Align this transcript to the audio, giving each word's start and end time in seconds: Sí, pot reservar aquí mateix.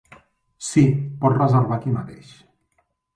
Sí, 0.67 0.85
pot 1.25 1.35
reservar 1.39 1.77
aquí 1.77 1.93
mateix. 1.99 2.33